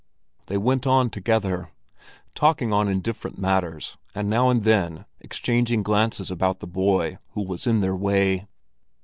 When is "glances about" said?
5.83-6.59